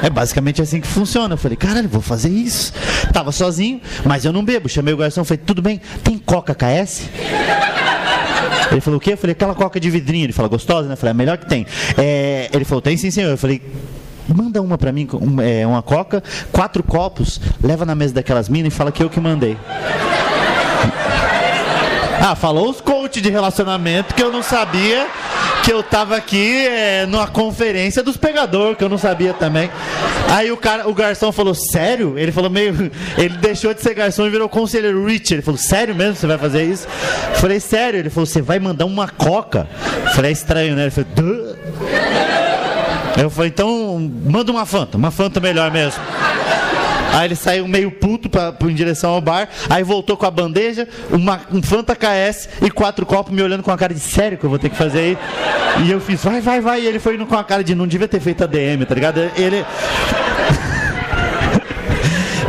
É 0.00 0.08
basicamente 0.08 0.62
assim 0.62 0.80
que 0.80 0.86
funciona. 0.86 1.34
Eu 1.34 1.38
falei, 1.38 1.56
caralho, 1.56 1.88
vou 1.88 2.00
fazer 2.00 2.28
isso. 2.28 2.72
Tava 3.12 3.32
sozinho, 3.32 3.80
mas 4.04 4.24
eu 4.24 4.32
não 4.32 4.44
bebo. 4.44 4.68
Chamei 4.68 4.94
o 4.94 4.96
garçom, 4.96 5.24
falei, 5.24 5.42
tudo 5.44 5.60
bem, 5.60 5.80
tem 6.04 6.16
Coca 6.18 6.54
KS? 6.54 7.08
Ele 8.70 8.80
falou, 8.80 8.98
o 8.98 9.00
quê? 9.00 9.12
Eu 9.12 9.16
falei, 9.16 9.32
aquela 9.32 9.54
coca 9.54 9.80
de 9.80 9.90
vidrinho. 9.90 10.24
Ele 10.24 10.32
falou, 10.32 10.50
gostosa, 10.50 10.88
né? 10.88 10.94
Eu 10.94 10.96
falei, 10.96 11.10
a 11.12 11.14
melhor 11.14 11.38
que 11.38 11.46
tem. 11.46 11.66
É, 11.96 12.48
ele 12.52 12.64
falou, 12.64 12.82
tem 12.82 12.96
sim, 12.96 13.10
senhor. 13.10 13.30
Eu 13.30 13.38
falei, 13.38 13.62
manda 14.28 14.60
uma 14.60 14.76
pra 14.76 14.92
mim, 14.92 15.08
um, 15.14 15.40
é, 15.40 15.66
uma 15.66 15.82
coca, 15.82 16.22
quatro 16.52 16.82
copos, 16.82 17.40
leva 17.62 17.84
na 17.84 17.94
mesa 17.94 18.14
daquelas 18.14 18.48
minas 18.48 18.72
e 18.72 18.76
fala 18.76 18.92
que 18.92 19.02
eu 19.02 19.10
que 19.10 19.20
mandei. 19.20 19.56
Ah, 22.20 22.34
falou 22.34 22.68
os 22.68 22.80
coach 22.80 23.20
de 23.20 23.30
relacionamento 23.30 24.12
que 24.14 24.22
eu 24.22 24.32
não 24.32 24.42
sabia 24.42 25.06
que 25.68 25.74
eu 25.74 25.82
tava 25.82 26.16
aqui 26.16 26.66
é, 26.66 27.04
numa 27.04 27.26
conferência 27.26 28.02
dos 28.02 28.16
pegadores, 28.16 28.78
que 28.78 28.82
eu 28.82 28.88
não 28.88 28.96
sabia 28.96 29.34
também. 29.34 29.70
Aí 30.30 30.50
o 30.50 30.56
cara, 30.56 30.88
o 30.88 30.94
garçom 30.94 31.30
falou, 31.30 31.54
sério? 31.54 32.18
Ele 32.18 32.32
falou 32.32 32.48
meio. 32.48 32.90
Ele 33.18 33.36
deixou 33.36 33.74
de 33.74 33.82
ser 33.82 33.92
garçom 33.92 34.26
e 34.26 34.30
virou 34.30 34.48
conselheiro 34.48 35.04
Rich. 35.04 35.34
Ele 35.34 35.42
falou, 35.42 35.58
sério 35.58 35.94
mesmo 35.94 36.16
você 36.16 36.26
vai 36.26 36.38
fazer 36.38 36.64
isso? 36.64 36.88
Eu 37.34 37.34
falei, 37.34 37.60
sério? 37.60 37.98
Ele 37.98 38.08
falou, 38.08 38.24
você 38.24 38.40
vai 38.40 38.58
mandar 38.58 38.86
uma 38.86 39.08
coca? 39.08 39.68
Eu 40.06 40.12
falei, 40.12 40.30
é 40.30 40.32
estranho, 40.32 40.74
né? 40.74 40.84
Ele 40.84 40.90
falou, 40.90 41.10
Duh. 41.14 41.56
Eu 43.20 43.28
falei, 43.28 43.50
então 43.50 44.10
manda 44.24 44.50
uma 44.50 44.64
Fanta, 44.64 44.96
uma 44.96 45.10
Fanta 45.10 45.38
melhor 45.38 45.70
mesmo. 45.70 46.02
Aí 47.12 47.26
ele 47.26 47.36
saiu 47.36 47.66
meio 47.66 47.90
puto 47.90 48.28
pra, 48.28 48.52
pra, 48.52 48.70
em 48.70 48.74
direção 48.74 49.10
ao 49.10 49.20
bar. 49.20 49.48
Aí 49.68 49.82
voltou 49.82 50.16
com 50.16 50.26
a 50.26 50.30
bandeja, 50.30 50.88
uma, 51.10 51.40
um 51.52 51.62
Fanta 51.62 51.96
KS 51.96 52.48
e 52.62 52.70
quatro 52.70 53.04
copos 53.06 53.32
me 53.32 53.42
olhando 53.42 53.62
com 53.62 53.70
a 53.70 53.76
cara 53.76 53.94
de 53.94 54.00
sério 54.00 54.38
que 54.38 54.44
eu 54.44 54.50
vou 54.50 54.58
ter 54.58 54.68
que 54.68 54.76
fazer 54.76 54.98
aí. 54.98 55.18
E 55.84 55.90
eu 55.90 56.00
fiz, 56.00 56.22
vai, 56.22 56.40
vai, 56.40 56.60
vai. 56.60 56.80
E 56.80 56.86
ele 56.86 56.98
foi 56.98 57.14
indo 57.14 57.26
com 57.26 57.36
a 57.36 57.44
cara 57.44 57.64
de 57.64 57.74
não 57.74 57.86
devia 57.86 58.08
ter 58.08 58.20
feito 58.20 58.44
a 58.44 58.46
DM, 58.46 58.84
tá 58.84 58.94
ligado? 58.94 59.18
Ele. 59.36 59.64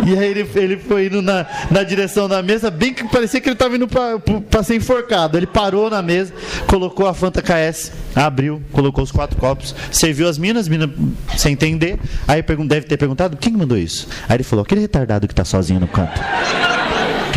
E 0.06 0.18
aí 0.18 0.30
ele, 0.30 0.50
ele 0.56 0.78
foi 0.78 1.07
indo 1.07 1.22
na, 1.22 1.46
na 1.69 1.84
direção 1.84 2.28
da 2.28 2.42
mesa, 2.42 2.72
bem 2.72 2.94
que 2.94 3.04
parecia 3.07 3.40
que 3.42 3.50
ele 3.50 3.54
estava 3.54 3.75
indo 3.75 3.88
para 3.88 4.63
ser 4.63 4.75
enforcado. 4.75 5.38
Ele 5.38 5.48
parou 5.48 5.90
na 5.90 6.01
mesa, 6.01 6.34
colocou 6.68 7.07
a 7.07 7.13
Fanta 7.13 7.42
KS, 7.42 7.92
abriu, 8.16 8.62
colocou 8.72 9.04
os 9.04 9.12
quatro 9.12 9.38
copos, 9.38 9.75
serviu 9.92 10.28
as 10.28 10.38
minas, 10.38 10.68
minas 10.68 10.90
sem 11.38 11.54
entender. 11.54 12.00
Aí 12.28 12.42
deve 12.68 12.88
ter 12.88 12.98
perguntado, 12.98 13.38
quem 13.38 13.54
mandou 13.54 13.78
isso? 13.78 14.07
Aí 14.28 14.38
ele 14.38 14.44
falou, 14.44 14.63
aquele 14.63 14.81
retardado 14.81 15.28
que 15.28 15.34
está 15.34 15.46
sozinho 15.46 15.80
no 15.80 15.88
canto. 15.88 16.19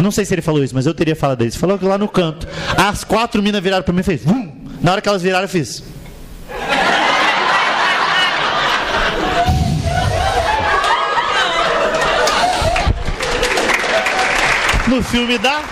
Não 0.02 0.10
sei 0.10 0.24
se 0.24 0.34
ele 0.34 0.42
falou 0.42 0.62
isso, 0.64 0.74
mas 0.74 0.86
eu 0.86 0.94
teria 0.94 1.14
falado 1.14 1.44
isso. 1.44 1.58
Falou 1.58 1.78
que 1.78 1.84
lá 1.84 1.96
no 1.96 2.08
canto. 2.08 2.46
As 2.76 3.04
quatro 3.04 3.42
minas 3.42 3.62
viraram 3.62 3.84
para 3.84 3.92
mim 3.92 4.00
e 4.00 4.02
fez. 4.02 4.24
Vum! 4.24 4.50
Na 4.80 4.92
hora 4.92 5.00
que 5.00 5.08
elas 5.08 5.22
viraram, 5.22 5.44
eu 5.44 5.48
fiz. 5.48 5.82
No 14.92 15.02
filme 15.02 15.38
da. 15.38 15.62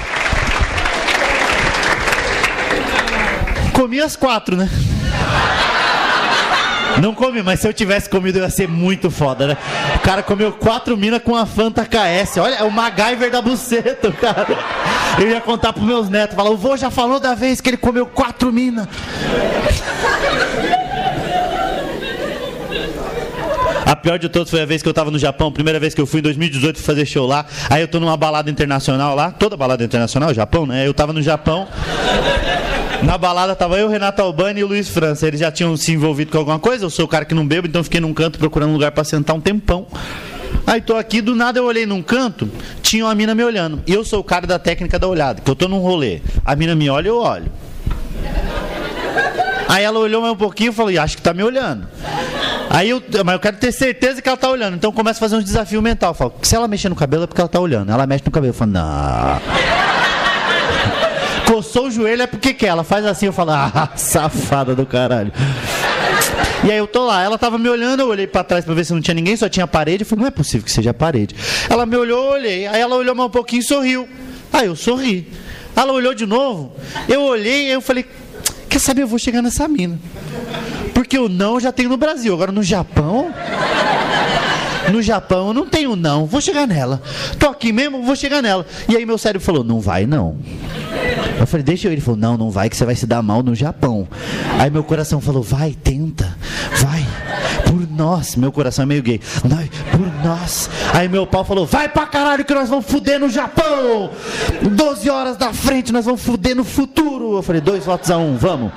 Comi 3.74 4.00
as 4.00 4.16
quatro, 4.16 4.56
né? 4.56 4.68
Não 7.02 7.14
comi, 7.14 7.42
mas 7.42 7.60
se 7.60 7.68
eu 7.68 7.72
tivesse 7.72 8.08
comido 8.08 8.38
ia 8.38 8.50
ser 8.50 8.66
muito 8.66 9.10
foda, 9.10 9.46
né? 9.46 9.56
O 9.96 9.98
cara 10.00 10.22
comeu 10.22 10.52
quatro 10.52 10.96
minas 10.96 11.22
com 11.22 11.36
a 11.36 11.44
Fanta 11.44 11.84
KS. 11.84 12.38
Olha, 12.38 12.54
é 12.56 12.64
o 12.64 12.70
MacGyver 12.70 13.30
da 13.30 13.42
buceta, 13.42 14.10
cara. 14.10 14.58
Eu 15.18 15.28
ia 15.28 15.40
contar 15.40 15.74
pros 15.74 15.84
meus 15.84 16.08
netos, 16.08 16.34
falar, 16.34 16.50
o 16.50 16.56
vô 16.56 16.76
já 16.76 16.90
falou 16.90 17.20
da 17.20 17.34
vez 17.34 17.60
que 17.60 17.68
ele 17.68 17.76
comeu 17.76 18.06
quatro 18.06 18.50
minas. 18.50 18.88
A 23.90 23.97
pior 23.97 24.20
de 24.20 24.28
todas 24.28 24.49
foi 24.49 24.62
a 24.62 24.64
vez 24.64 24.85
que 24.85 24.88
eu 24.88 24.94
tava 24.94 25.11
no 25.11 25.18
Japão, 25.18 25.50
primeira 25.50 25.80
vez 25.80 25.92
que 25.92 26.00
eu 26.00 26.06
fui 26.06 26.20
em 26.20 26.23
2018 26.23 26.78
fazer 26.78 27.04
show 27.04 27.26
lá. 27.26 27.44
Aí 27.68 27.82
eu 27.82 27.88
tô 27.88 27.99
numa 27.99 28.16
balada 28.16 28.49
internacional 28.49 29.16
lá, 29.16 29.32
toda 29.32 29.56
balada 29.56 29.82
internacional, 29.82 30.32
Japão, 30.32 30.64
né? 30.64 30.87
Eu 30.87 30.94
tava 30.94 31.12
no 31.12 31.20
Japão. 31.20 31.66
Na 33.02 33.18
balada 33.18 33.56
tava 33.56 33.80
eu, 33.80 33.88
Renato 33.88 34.23
Albani 34.23 34.61
e 34.61 34.62
o 34.62 34.68
Luiz 34.68 34.88
França. 34.88 35.26
Eles 35.26 35.40
já 35.40 35.50
tinham 35.50 35.76
se 35.76 35.90
envolvido 35.90 36.30
com 36.30 36.38
alguma 36.38 36.61
coisa. 36.61 36.85
Eu 36.85 36.90
sou 36.90 37.04
o 37.04 37.09
cara 37.09 37.25
que 37.25 37.35
não 37.35 37.44
bebo, 37.44 37.66
então 37.66 37.82
fiquei 37.82 37.99
num 37.99 38.14
canto 38.14 38.38
procurando 38.38 38.70
um 38.70 38.75
lugar 38.75 38.92
para 38.92 39.02
sentar 39.02 39.35
um 39.35 39.40
tempão. 39.40 39.88
Aí 40.68 40.80
tô 40.80 40.94
aqui, 40.94 41.20
do 41.20 41.35
nada 41.35 41.59
eu 41.59 41.64
olhei 41.64 41.85
num 41.85 42.00
canto, 42.00 42.49
tinha 42.82 43.04
uma 43.04 43.14
mina 43.16 43.35
me 43.35 43.42
olhando. 43.42 43.82
E 43.88 43.92
eu 43.92 44.04
sou 44.04 44.20
o 44.20 44.25
cara 44.25 44.47
da 44.47 44.61
técnica 44.61 45.00
da 45.00 45.09
olhada, 45.09 45.40
que 45.40 45.50
eu 45.50 45.56
tô 45.56 45.66
num 45.66 45.80
rolê. 45.80 46.20
A 46.44 46.54
mina 46.54 46.76
me 46.76 46.88
olha, 46.88 47.09
eu 47.09 47.18
olho. 47.18 47.50
Aí 49.68 49.82
ela 49.82 49.99
olhou 49.99 50.20
mais 50.20 50.32
um 50.32 50.37
pouquinho 50.37 50.70
e 50.70 50.73
falou, 50.73 50.97
acho 50.97 51.16
que 51.16 51.23
tá 51.23 51.35
me 51.35 51.42
olhando. 51.42 51.88
Aí 52.72 52.88
eu, 52.88 53.02
mas 53.24 53.32
eu 53.32 53.40
quero 53.40 53.56
ter 53.56 53.72
certeza 53.72 54.22
que 54.22 54.28
ela 54.28 54.38
tá 54.38 54.48
olhando. 54.48 54.76
Então 54.76 54.92
começa 54.92 55.18
a 55.18 55.20
fazer 55.20 55.34
um 55.34 55.42
desafio 55.42 55.82
mental. 55.82 56.10
Eu 56.10 56.14
falo, 56.14 56.34
se 56.40 56.54
ela 56.54 56.68
mexer 56.68 56.88
no 56.88 56.94
cabelo 56.94 57.24
é 57.24 57.26
porque 57.26 57.40
ela 57.40 57.48
tá 57.48 57.58
olhando. 57.58 57.90
Ela 57.90 58.06
mexe 58.06 58.22
no 58.24 58.30
cabelo. 58.30 58.50
Eu 58.50 58.54
falo, 58.54 58.70
não. 58.70 59.40
Coçou 61.52 61.88
o 61.88 61.90
joelho 61.90 62.22
é 62.22 62.26
porque 62.28 62.54
quer. 62.54 62.68
Ela 62.68 62.84
faz 62.84 63.04
assim, 63.04 63.26
eu 63.26 63.32
falo, 63.32 63.50
ah, 63.50 63.90
safada 63.96 64.76
do 64.76 64.86
caralho. 64.86 65.32
E 66.62 66.70
aí 66.70 66.78
eu 66.78 66.86
tô 66.86 67.06
lá, 67.06 67.24
ela 67.24 67.38
tava 67.38 67.58
me 67.58 67.68
olhando, 67.68 68.00
eu 68.00 68.08
olhei 68.08 68.26
para 68.26 68.44
trás 68.44 68.64
para 68.64 68.74
ver 68.74 68.84
se 68.84 68.92
não 68.92 69.00
tinha 69.00 69.14
ninguém, 69.14 69.36
só 69.36 69.48
tinha 69.48 69.66
parede. 69.66 70.04
Eu 70.04 70.06
falei, 70.06 70.22
não 70.22 70.28
é 70.28 70.30
possível 70.30 70.64
que 70.64 70.70
seja 70.70 70.94
parede. 70.94 71.34
Ela 71.68 71.84
me 71.84 71.96
olhou, 71.96 72.26
eu 72.26 72.32
olhei. 72.34 72.66
Aí 72.68 72.80
ela 72.80 72.94
olhou 72.94 73.16
mais 73.16 73.28
um 73.28 73.32
pouquinho 73.32 73.60
e 73.60 73.64
sorriu. 73.64 74.08
Aí 74.52 74.66
eu 74.66 74.76
sorri. 74.76 75.26
Ela 75.74 75.92
olhou 75.92 76.14
de 76.14 76.26
novo, 76.26 76.72
eu 77.08 77.22
olhei 77.22 77.74
eu 77.74 77.80
falei, 77.80 78.04
quer 78.68 78.78
saber, 78.78 79.02
eu 79.02 79.08
vou 79.08 79.18
chegar 79.18 79.40
nessa 79.42 79.66
mina. 79.66 79.98
Porque 81.10 81.18
o 81.18 81.28
não 81.28 81.58
já 81.58 81.72
tem 81.72 81.88
no 81.88 81.96
Brasil. 81.96 82.32
Agora 82.32 82.52
no 82.52 82.62
Japão. 82.62 83.34
No 84.92 85.02
Japão 85.02 85.48
eu 85.48 85.54
não 85.54 85.66
tenho 85.66 85.96
não, 85.96 86.24
vou 86.24 86.40
chegar 86.40 86.68
nela. 86.68 87.02
Tô 87.36 87.48
aqui 87.48 87.72
mesmo, 87.72 88.04
vou 88.04 88.14
chegar 88.14 88.40
nela. 88.40 88.64
E 88.88 88.96
aí 88.96 89.04
meu 89.04 89.18
cérebro 89.18 89.44
falou, 89.44 89.64
não 89.64 89.80
vai 89.80 90.06
não. 90.06 90.36
Eu 91.40 91.48
falei, 91.48 91.64
deixa 91.64 91.88
eu. 91.88 91.92
Ele 91.92 92.00
falou, 92.00 92.16
não, 92.16 92.36
não 92.36 92.48
vai, 92.48 92.70
que 92.70 92.76
você 92.76 92.84
vai 92.84 92.94
se 92.94 93.08
dar 93.08 93.22
mal 93.22 93.42
no 93.42 93.56
Japão. 93.56 94.06
Aí 94.56 94.70
meu 94.70 94.84
coração 94.84 95.20
falou, 95.20 95.42
vai, 95.42 95.72
tenta, 95.72 96.36
vai. 96.80 97.04
Por 97.66 97.90
nós, 97.90 98.36
meu 98.36 98.52
coração 98.52 98.84
é 98.84 98.86
meio 98.86 99.02
gay. 99.02 99.20
Vai, 99.44 99.68
por 99.90 100.24
nós. 100.24 100.70
Aí 100.94 101.08
meu 101.08 101.26
pau 101.26 101.44
falou, 101.44 101.66
vai 101.66 101.88
pra 101.88 102.06
caralho 102.06 102.44
que 102.44 102.54
nós 102.54 102.68
vamos 102.68 102.86
fuder 102.86 103.18
no 103.18 103.28
Japão. 103.28 104.10
12 104.62 105.10
horas 105.10 105.36
da 105.36 105.52
frente, 105.52 105.92
nós 105.92 106.04
vamos 106.04 106.22
fuder 106.22 106.54
no 106.54 106.62
futuro. 106.62 107.36
Eu 107.36 107.42
falei, 107.42 107.60
dois 107.60 107.84
votos 107.84 108.12
a 108.12 108.16
um, 108.16 108.36
vamos. 108.36 108.70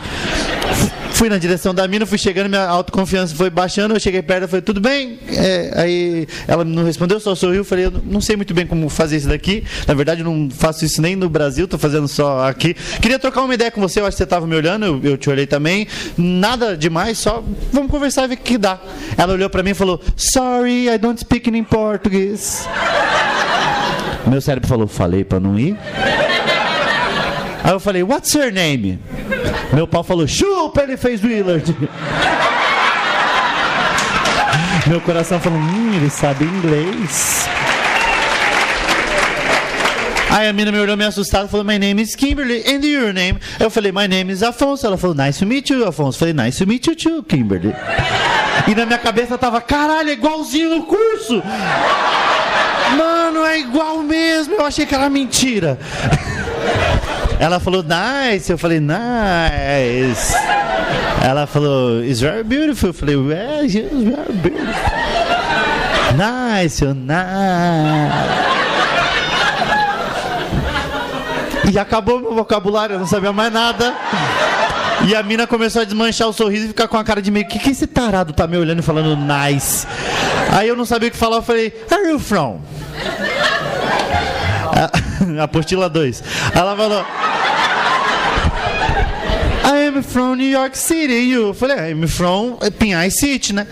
Fui 1.23 1.29
na 1.29 1.37
direção 1.37 1.73
da 1.73 1.87
mina, 1.87 2.05
fui 2.05 2.17
chegando, 2.17 2.49
minha 2.49 2.65
autoconfiança 2.65 3.33
foi 3.33 3.49
baixando, 3.49 3.93
eu 3.93 3.99
cheguei 4.01 4.21
perto, 4.21 4.41
eu 4.41 4.47
falei, 4.49 4.61
tudo 4.61 4.81
bem? 4.81 5.17
É, 5.29 5.71
aí 5.73 6.27
ela 6.49 6.65
não 6.65 6.83
respondeu, 6.83 7.17
só 7.17 7.33
sorriu, 7.33 7.59
eu 7.59 7.63
falei, 7.63 7.85
eu 7.85 7.93
não 8.03 8.19
sei 8.19 8.35
muito 8.35 8.53
bem 8.53 8.67
como 8.67 8.89
fazer 8.89 9.15
isso 9.15 9.29
daqui. 9.29 9.63
Na 9.87 9.93
verdade, 9.93 10.19
eu 10.19 10.25
não 10.25 10.49
faço 10.49 10.83
isso 10.83 11.01
nem 11.01 11.15
no 11.15 11.29
Brasil, 11.29 11.65
tô 11.65 11.77
fazendo 11.77 12.09
só 12.09 12.45
aqui. 12.45 12.73
Queria 13.01 13.17
trocar 13.17 13.43
uma 13.43 13.53
ideia 13.53 13.71
com 13.71 13.79
você, 13.79 14.01
eu 14.01 14.05
acho 14.05 14.15
que 14.15 14.17
você 14.17 14.25
estava 14.25 14.45
me 14.45 14.53
olhando, 14.53 14.85
eu, 14.85 14.99
eu, 15.01 15.17
te 15.17 15.29
olhei 15.29 15.47
também. 15.47 15.87
Nada 16.17 16.75
demais, 16.75 17.19
só 17.19 17.41
vamos 17.71 17.89
conversar 17.89 18.25
e 18.25 18.27
ver 18.27 18.33
o 18.33 18.37
que 18.39 18.57
dá. 18.57 18.77
Ela 19.17 19.31
olhou 19.31 19.49
para 19.49 19.63
mim 19.63 19.69
e 19.69 19.73
falou, 19.73 20.01
sorry, 20.17 20.89
I 20.93 20.97
don't 20.97 21.17
speak 21.17 21.49
in 21.49 21.63
português. 21.63 22.67
Meu 24.27 24.41
cérebro 24.41 24.67
falou, 24.67 24.87
falei 24.87 25.23
para 25.23 25.39
não 25.39 25.57
ir. 25.57 25.77
Aí 27.63 27.71
eu 27.71 27.79
falei, 27.79 28.03
what's 28.03 28.33
your 28.33 28.51
name? 28.51 28.99
Meu 29.73 29.87
pau 29.87 30.03
falou, 30.03 30.27
chupa, 30.27 30.83
ele 30.83 30.97
fez 30.97 31.23
Willard. 31.23 31.75
Meu 34.87 35.01
coração 35.01 35.39
falou, 35.39 35.57
hum, 35.57 35.93
ele 35.95 36.09
sabe 36.09 36.45
inglês. 36.45 37.47
Aí 40.29 40.47
a 40.47 40.53
mina 40.53 40.71
me 40.71 40.79
olhou 40.79 40.97
meio 40.97 41.09
assustada 41.09 41.45
e 41.45 41.47
falou, 41.47 41.65
my 41.65 41.77
name 41.77 42.01
is 42.01 42.15
Kimberly, 42.15 42.63
and 42.67 42.83
your 42.83 43.13
name? 43.13 43.39
Eu 43.59 43.69
falei, 43.69 43.91
my 43.91 44.07
name 44.07 44.31
is 44.31 44.43
Afonso. 44.43 44.85
Ela 44.85 44.97
falou, 44.97 45.15
nice 45.15 45.39
to 45.39 45.45
meet 45.45 45.69
you, 45.69 45.87
Afonso. 45.87 46.17
Eu 46.17 46.19
falei, 46.19 46.33
nice 46.33 46.57
to 46.57 46.67
meet 46.67 46.85
you 46.87 46.95
too, 46.95 47.23
Kimberly. 47.23 47.73
E 48.67 48.75
na 48.75 48.85
minha 48.85 48.99
cabeça 48.99 49.37
tava, 49.37 49.61
caralho, 49.61 50.09
é 50.09 50.13
igualzinho 50.13 50.69
no 50.69 50.83
curso. 50.83 51.41
Mano, 52.97 53.45
é 53.45 53.59
igual 53.59 53.99
mesmo. 53.99 54.55
Eu 54.55 54.65
achei 54.65 54.85
que 54.85 54.93
era 54.95 55.09
mentira. 55.09 55.79
Ela 57.43 57.59
falou, 57.59 57.83
nice. 57.83 58.49
Eu 58.49 58.57
falei, 58.57 58.79
nice. 58.79 60.33
Ela 61.21 61.45
falou, 61.45 62.01
it's 62.01 62.21
very 62.21 62.41
beautiful. 62.41 62.91
Eu 62.91 62.93
falei, 62.93 63.17
well, 63.17 63.65
it's 63.65 63.73
very 63.73 64.31
beautiful. 64.31 64.73
Nice, 66.15 66.85
nice. 66.85 68.53
E 71.69 71.77
acabou 71.77 72.21
meu 72.21 72.33
vocabulário, 72.33 72.95
eu 72.95 72.99
não 72.99 73.07
sabia 73.07 73.33
mais 73.33 73.51
nada. 73.51 73.93
E 75.05 75.13
a 75.13 75.21
mina 75.21 75.45
começou 75.45 75.81
a 75.81 75.85
desmanchar 75.85 76.29
o 76.29 76.33
sorriso 76.33 76.65
e 76.65 76.67
ficar 76.69 76.87
com 76.87 76.95
a 76.95 77.03
cara 77.03 77.21
de 77.21 77.29
meio, 77.29 77.45
que 77.45 77.59
que 77.59 77.71
esse 77.71 77.85
tarado 77.85 78.31
tá 78.31 78.47
me 78.47 78.55
olhando 78.55 78.79
e 78.79 78.81
falando 78.81 79.17
nice? 79.17 79.85
Aí 80.53 80.69
eu 80.69 80.77
não 80.77 80.85
sabia 80.85 81.09
o 81.09 81.11
que 81.11 81.17
falar, 81.17 81.37
eu 81.37 81.41
falei, 81.41 81.73
where 81.91 82.05
are 82.05 82.13
you 82.13 82.19
from? 82.19 82.61
Apostila 85.41 85.89
2. 85.89 86.23
Ela 86.55 86.75
falou, 86.75 87.05
I 89.63 89.87
am 89.87 90.03
from 90.03 90.37
New 90.37 90.49
York 90.49 90.75
City. 90.75 91.31
Eu 91.31 91.53
falei, 91.53 91.91
I'm 91.91 92.05
from 92.07 92.57
Pinhai 92.77 93.09
City, 93.09 93.53
né? 93.53 93.65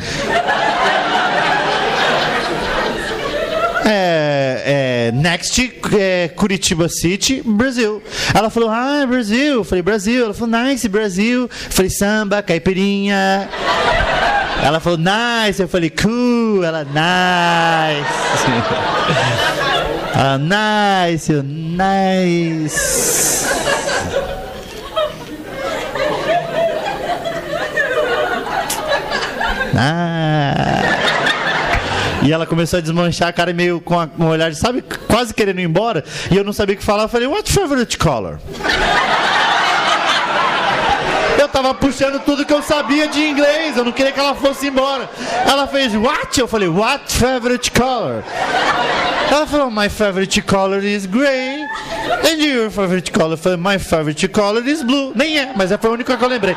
É, 3.83 5.10
é, 5.10 5.12
next 5.12 5.60
é, 6.00 6.29
Curitiba 6.29 6.88
City, 6.88 7.41
Brasil. 7.43 8.01
Ela 8.33 8.50
falou, 8.50 8.69
ah, 8.69 9.05
Brasil. 9.05 9.55
Eu 9.55 9.63
falei, 9.65 9.81
Brasil. 9.81 10.24
Ela 10.25 10.33
falou, 10.33 10.50
nice, 10.63 10.88
Brasil. 10.88 11.41
Eu 11.41 11.50
falei, 11.50 11.89
samba, 11.89 12.41
caipirinha. 12.41 13.50
Ela 14.63 14.79
falou, 14.79 14.98
nice. 14.98 15.62
Eu 15.62 15.67
falei, 15.67 15.89
cool. 15.89 16.63
Ela, 16.63 16.86
nice. 16.86 18.07
ah, 20.15 20.38
nice, 20.38 21.33
nice. 21.43 23.01
Ah. 29.75 30.81
E 32.23 32.31
ela 32.31 32.45
começou 32.45 32.77
a 32.77 32.81
desmanchar 32.81 33.29
a 33.29 33.33
cara 33.33 33.51
meio 33.51 33.81
com, 33.81 33.99
a, 33.99 34.07
com 34.07 34.25
um 34.25 34.27
olhar, 34.27 34.53
sabe, 34.53 34.83
quase 35.07 35.33
querendo 35.33 35.59
ir 35.59 35.63
embora. 35.63 36.03
E 36.29 36.37
eu 36.37 36.43
não 36.43 36.53
sabia 36.53 36.75
o 36.75 36.77
que 36.77 36.83
falar. 36.83 37.03
Eu 37.03 37.09
falei, 37.09 37.27
what 37.27 37.51
favorite 37.51 37.97
color? 37.97 38.39
Eu 41.39 41.47
tava 41.47 41.73
puxando 41.73 42.19
tudo 42.19 42.45
que 42.45 42.53
eu 42.53 42.61
sabia 42.61 43.07
de 43.07 43.19
inglês. 43.19 43.75
Eu 43.75 43.83
não 43.83 43.91
queria 43.91 44.11
que 44.11 44.19
ela 44.19 44.35
fosse 44.35 44.67
embora. 44.67 45.09
Ela 45.47 45.67
fez, 45.67 45.95
what? 45.95 46.39
Eu 46.39 46.47
falei, 46.47 46.67
what 46.67 47.11
favorite 47.11 47.71
color? 47.71 48.23
Ela 49.31 49.47
falou, 49.47 49.71
my 49.71 49.89
favorite 49.89 50.41
color 50.43 50.83
is 50.83 51.07
gray. 51.07 51.63
And 52.23 52.43
your 52.43 52.69
favorite 52.69 53.11
color? 53.11 53.33
Eu 53.33 53.37
falei, 53.37 53.57
my 53.57 53.79
favorite 53.79 54.27
color 54.27 54.67
is 54.67 54.83
blue. 54.83 55.13
Nem 55.15 55.39
é, 55.39 55.51
mas 55.55 55.71
foi 55.71 55.89
a 55.89 55.93
única 55.93 56.15
que 56.15 56.23
eu 56.23 56.29
lembrei. 56.29 56.55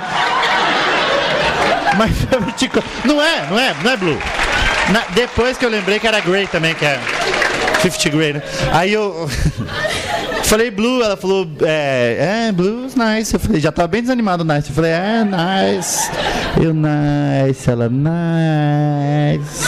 Favorite 2.31 2.69
color. 2.69 2.85
Não 3.05 3.23
é, 3.23 3.47
não 3.51 3.59
é, 3.59 3.75
não 3.83 3.91
é 3.91 3.97
blue. 3.97 4.19
Na, 4.91 5.01
depois 5.15 5.57
que 5.57 5.65
eu 5.65 5.71
lembrei 5.71 5.99
que 5.99 6.07
era 6.07 6.21
Grey 6.21 6.47
também, 6.47 6.75
que 6.75 6.85
é 6.85 7.01
50 7.81 8.11
Grey, 8.11 8.33
né? 8.35 8.43
Aí 8.73 8.93
eu 8.93 9.29
falei 10.45 10.71
Blue, 10.71 11.03
ela 11.03 11.17
falou, 11.17 11.49
é, 11.63 12.47
é, 12.49 12.53
Blue 12.53 12.87
is 12.87 12.95
nice. 12.95 13.35
Eu 13.35 13.41
falei, 13.41 13.61
já 13.61 13.73
tava 13.73 13.89
bem 13.89 14.03
desanimado, 14.03 14.45
nice. 14.45 14.69
Eu 14.69 14.75
falei, 14.75 14.91
é, 14.91 15.25
nice. 15.25 16.11
Eu, 16.63 16.75
nice. 16.75 17.71
Ela, 17.71 17.89
nice. 17.89 19.65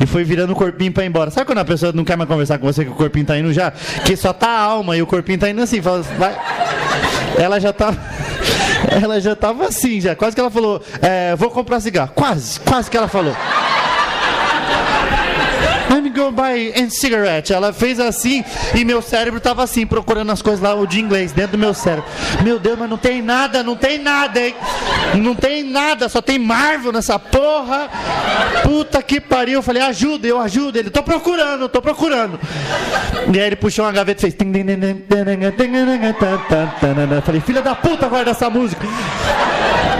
E 0.00 0.06
foi 0.06 0.24
virando 0.24 0.52
o 0.52 0.56
corpinho 0.56 0.90
pra 0.90 1.04
ir 1.04 1.08
embora. 1.08 1.30
Sabe 1.30 1.46
quando 1.46 1.58
a 1.58 1.64
pessoa 1.64 1.92
não 1.92 2.04
quer 2.04 2.16
mais 2.16 2.28
conversar 2.28 2.58
com 2.58 2.66
você 2.66 2.84
que 2.84 2.90
o 2.90 2.94
corpinho 2.94 3.24
tá 3.24 3.38
indo 3.38 3.52
já? 3.52 3.70
Que 4.04 4.16
só 4.16 4.32
tá 4.32 4.48
a 4.48 4.60
alma 4.60 4.96
e 4.96 5.02
o 5.02 5.06
corpinho 5.06 5.38
tá 5.38 5.48
indo 5.48 5.62
assim. 5.62 5.80
Fala, 5.80 6.02
vai. 6.18 6.36
Ela 7.38 7.60
já 7.60 7.72
tá. 7.72 7.94
Ela 9.00 9.20
já 9.20 9.34
tava 9.34 9.66
assim, 9.66 10.00
já. 10.00 10.14
Quase 10.14 10.34
que 10.34 10.40
ela 10.40 10.50
falou, 10.50 10.82
é, 11.00 11.34
vou 11.36 11.50
comprar 11.50 11.80
cigarro. 11.80 12.12
Quase, 12.14 12.60
quase 12.60 12.90
que 12.90 12.96
ela 12.96 13.08
falou. 13.08 13.34
I'm 15.92 16.08
go 16.08 16.32
buy 16.32 16.72
a 16.74 16.90
cigarette. 16.90 17.52
Ela 17.52 17.70
fez 17.70 18.00
assim 18.00 18.42
e 18.74 18.82
meu 18.82 19.02
cérebro 19.02 19.38
tava 19.38 19.62
assim, 19.62 19.86
procurando 19.86 20.32
as 20.32 20.40
coisas 20.40 20.60
lá, 20.60 20.72
de 20.86 20.98
inglês, 20.98 21.32
dentro 21.32 21.52
do 21.52 21.58
meu 21.58 21.74
cérebro. 21.74 22.08
Meu 22.42 22.58
Deus, 22.58 22.78
mas 22.78 22.88
não 22.88 22.96
tem 22.96 23.20
nada, 23.20 23.62
não 23.62 23.76
tem 23.76 23.98
nada, 23.98 24.40
hein? 24.40 24.54
Não 25.16 25.34
tem 25.34 25.62
nada, 25.62 26.08
só 26.08 26.22
tem 26.22 26.38
Marvel 26.38 26.92
nessa 26.92 27.18
porra. 27.18 27.90
Puta 28.62 29.02
que 29.02 29.20
pariu. 29.20 29.58
Eu 29.58 29.62
falei, 29.62 29.82
ajuda, 29.82 30.26
eu 30.26 30.40
ajudo. 30.40 30.78
Ele, 30.78 30.88
tô 30.88 31.02
procurando, 31.02 31.68
tô 31.68 31.82
procurando. 31.82 32.40
E 33.32 33.38
aí 33.38 33.46
ele 33.46 33.56
puxou 33.56 33.84
uma 33.84 33.92
gaveta 33.92 34.26
e 34.26 34.30
fez. 34.30 34.34
Falei, 37.24 37.40
filha 37.42 37.60
da 37.60 37.74
puta, 37.74 38.08
guarda 38.08 38.30
essa 38.30 38.48
música. 38.48 38.86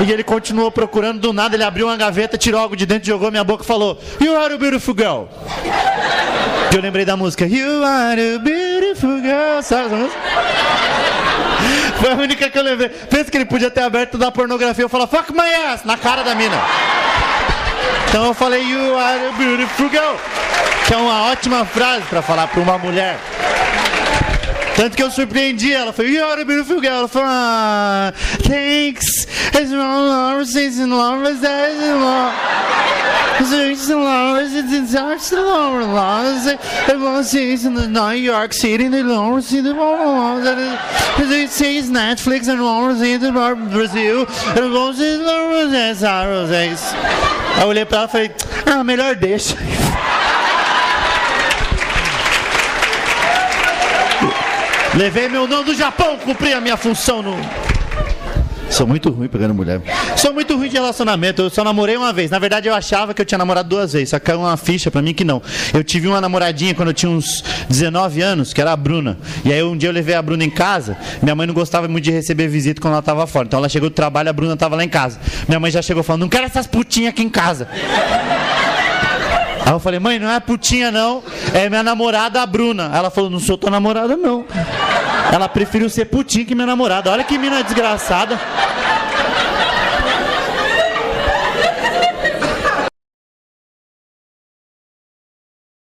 E 0.04 0.10
ele 0.10 0.24
continuou 0.24 0.70
procurando, 0.70 1.20
do 1.20 1.32
nada 1.32 1.54
ele 1.54 1.62
abriu 1.62 1.86
uma 1.86 1.96
gaveta, 1.96 2.36
tirou 2.36 2.60
algo 2.60 2.74
de 2.74 2.86
dentro, 2.86 3.06
jogou 3.06 3.30
minha 3.30 3.44
boca 3.44 3.62
e 3.62 3.66
falou: 3.66 3.98
You 4.20 4.36
are 4.36 4.54
a 4.54 4.58
beautiful 4.58 4.94
girl. 4.96 5.26
Eu 6.74 6.80
lembrei 6.80 7.04
da 7.04 7.16
música 7.16 7.46
You 7.46 7.84
are 7.84 8.36
a 8.36 8.38
beautiful 8.38 9.20
girl. 9.20 9.62
Sabe 9.62 9.86
essa 9.86 9.96
música? 9.96 10.20
Foi 12.00 12.10
a 12.10 12.14
única 12.14 12.50
que 12.50 12.58
eu 12.58 12.62
lembrei. 12.62 12.88
Pensa 12.88 13.30
que 13.30 13.36
ele 13.36 13.44
podia 13.44 13.70
ter 13.70 13.82
aberto 13.82 14.18
da 14.18 14.30
pornografia 14.30 14.86
e 14.86 14.88
falar 14.88 15.06
Fuck 15.06 15.32
my 15.32 15.54
ass 15.72 15.84
na 15.84 15.96
cara 15.96 16.22
da 16.22 16.34
mina. 16.34 16.56
Então 18.08 18.26
eu 18.26 18.34
falei 18.34 18.62
You 18.62 18.98
are 18.98 19.26
a 19.26 19.32
beautiful 19.32 19.88
girl. 19.88 20.16
Que 20.86 20.94
é 20.94 20.96
uma 20.96 21.30
ótima 21.30 21.64
frase 21.64 22.02
para 22.08 22.22
falar 22.22 22.46
para 22.48 22.60
uma 22.60 22.78
mulher. 22.78 23.18
Tanto 24.76 24.96
que 24.96 25.02
eu 25.02 25.10
surpreendi 25.10 25.72
ela. 25.72 25.92
Falei, 25.92 26.16
you 26.16 26.24
are 26.24 26.40
a 26.40 26.44
beautiful 26.44 26.80
girl. 26.80 26.92
Ela 26.92 27.08
falou, 27.08 27.28
ah, 27.30 28.12
thanks. 28.46 29.26
It's 29.54 29.70
love, 29.70 30.42
it's 30.42 30.78
in 30.78 30.90
love, 30.90 31.24
it's 31.28 31.42
in 31.42 32.00
love. 32.00 32.34
It's 33.40 33.88
in 33.88 34.02
love, 34.02 34.40
it's 34.40 34.54
in 34.54 34.64
love, 34.64 35.14
it's 35.14 35.32
in 35.32 35.38
love. 35.44 36.46
It 36.88 36.98
was 36.98 37.34
in 37.34 37.92
New 37.92 38.10
York 38.12 38.52
City, 38.52 38.88
love, 38.88 39.52
in 39.52 39.64
the 39.64 39.74
love. 39.74 40.46
It 41.18 41.50
says 41.50 41.90
Netflix 41.90 42.48
and 42.48 42.64
love, 42.64 43.00
it's 43.00 43.24
in 43.24 43.32
Brasil. 43.70 44.22
It 44.22 44.70
was 44.70 45.00
in 45.00 45.18
the 45.18 45.24
love, 45.24 45.72
it's 45.72 46.02
in 46.02 46.06
Aí 47.54 47.62
eu 47.62 47.68
olhei 47.68 47.84
pra 47.84 47.98
ela 47.98 48.06
e 48.06 48.10
falei, 48.10 48.30
ah, 48.66 48.82
melhor 48.82 49.14
deixa. 49.14 49.56
Levei 54.94 55.26
meu 55.26 55.46
nome 55.48 55.64
do 55.64 55.74
Japão, 55.74 56.18
cumpri 56.18 56.52
a 56.52 56.60
minha 56.60 56.76
função 56.76 57.22
no. 57.22 57.34
Sou 58.68 58.86
muito 58.86 59.10
ruim 59.10 59.28
pegando 59.28 59.54
mulher. 59.54 59.80
Sou 60.16 60.32
muito 60.32 60.56
ruim 60.56 60.68
de 60.68 60.74
relacionamento. 60.74 61.42
Eu 61.42 61.50
só 61.50 61.62
namorei 61.62 61.96
uma 61.96 62.12
vez. 62.12 62.30
Na 62.30 62.38
verdade, 62.38 62.68
eu 62.68 62.74
achava 62.74 63.12
que 63.12 63.20
eu 63.20 63.24
tinha 63.24 63.36
namorado 63.36 63.68
duas 63.68 63.92
vezes. 63.92 64.10
Só 64.10 64.18
caiu 64.18 64.40
uma 64.40 64.56
ficha 64.56 64.90
pra 64.90 65.02
mim 65.02 65.12
que 65.12 65.24
não. 65.24 65.42
Eu 65.74 65.84
tive 65.84 66.08
uma 66.08 66.20
namoradinha 66.22 66.74
quando 66.74 66.88
eu 66.88 66.94
tinha 66.94 67.10
uns 67.10 67.44
19 67.68 68.22
anos, 68.22 68.54
que 68.54 68.60
era 68.60 68.72
a 68.72 68.76
Bruna. 68.76 69.18
E 69.44 69.52
aí 69.52 69.62
um 69.62 69.76
dia 69.76 69.90
eu 69.90 69.92
levei 69.92 70.14
a 70.14 70.22
Bruna 70.22 70.42
em 70.44 70.50
casa. 70.50 70.96
Minha 71.22 71.34
mãe 71.34 71.46
não 71.46 71.52
gostava 71.54 71.86
muito 71.86 72.04
de 72.04 72.10
receber 72.10 72.48
visita 72.48 72.80
quando 72.80 72.94
ela 72.94 73.02
tava 73.02 73.26
fora. 73.26 73.46
Então 73.46 73.58
ela 73.58 73.68
chegou 73.68 73.90
do 73.90 73.94
trabalho, 73.94 74.30
a 74.30 74.32
Bruna 74.32 74.56
tava 74.56 74.74
lá 74.74 74.84
em 74.84 74.88
casa. 74.88 75.20
Minha 75.46 75.60
mãe 75.60 75.70
já 75.70 75.82
chegou 75.82 76.02
falando: 76.02 76.22
Não 76.22 76.28
quero 76.28 76.44
essas 76.44 76.66
putinhas 76.66 77.12
aqui 77.12 77.22
em 77.22 77.30
casa. 77.30 77.68
Aí 79.64 79.72
eu 79.72 79.78
falei, 79.78 80.00
mãe, 80.00 80.18
não 80.18 80.30
é 80.30 80.40
putinha 80.40 80.90
não, 80.90 81.22
é 81.54 81.68
minha 81.68 81.82
namorada, 81.82 82.42
a 82.42 82.46
Bruna. 82.46 82.90
Ela 82.94 83.10
falou, 83.10 83.30
não 83.30 83.40
sou 83.40 83.56
tua 83.56 83.70
namorada 83.70 84.16
não. 84.16 84.44
Ela 85.32 85.48
preferiu 85.48 85.88
ser 85.88 86.06
putinha 86.06 86.44
que 86.44 86.54
minha 86.54 86.66
namorada. 86.66 87.10
Olha 87.10 87.24
que 87.24 87.38
mina 87.38 87.62
desgraçada. 87.62 88.38